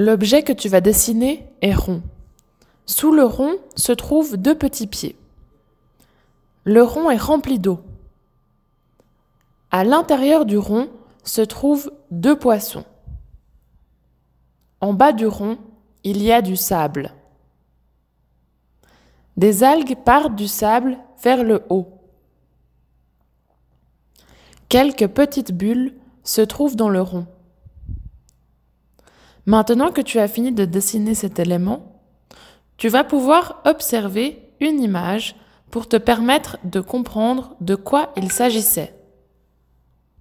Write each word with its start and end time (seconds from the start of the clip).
L'objet 0.00 0.44
que 0.44 0.52
tu 0.52 0.68
vas 0.68 0.80
dessiner 0.80 1.44
est 1.60 1.74
rond. 1.74 2.02
Sous 2.86 3.12
le 3.12 3.24
rond 3.24 3.56
se 3.74 3.90
trouvent 3.90 4.36
deux 4.36 4.56
petits 4.56 4.86
pieds. 4.86 5.16
Le 6.62 6.84
rond 6.84 7.10
est 7.10 7.16
rempli 7.16 7.58
d'eau. 7.58 7.80
À 9.72 9.82
l'intérieur 9.82 10.46
du 10.46 10.56
rond 10.56 10.88
se 11.24 11.40
trouvent 11.40 11.90
deux 12.12 12.38
poissons. 12.38 12.84
En 14.80 14.92
bas 14.92 15.10
du 15.10 15.26
rond, 15.26 15.58
il 16.04 16.22
y 16.22 16.30
a 16.30 16.42
du 16.42 16.54
sable. 16.54 17.12
Des 19.36 19.64
algues 19.64 19.96
partent 20.04 20.36
du 20.36 20.46
sable 20.46 20.96
vers 21.24 21.42
le 21.42 21.64
haut. 21.70 21.88
Quelques 24.68 25.08
petites 25.08 25.52
bulles 25.52 25.96
se 26.22 26.40
trouvent 26.40 26.76
dans 26.76 26.88
le 26.88 27.02
rond. 27.02 27.26
Maintenant 29.46 29.90
que 29.90 30.00
tu 30.00 30.18
as 30.18 30.28
fini 30.28 30.52
de 30.52 30.64
dessiner 30.64 31.14
cet 31.14 31.38
élément, 31.38 32.02
tu 32.76 32.88
vas 32.88 33.04
pouvoir 33.04 33.62
observer 33.64 34.42
une 34.60 34.80
image 34.80 35.36
pour 35.70 35.88
te 35.88 35.96
permettre 35.96 36.58
de 36.64 36.80
comprendre 36.80 37.56
de 37.60 37.74
quoi 37.74 38.12
il 38.16 38.32
s'agissait. 38.32 38.97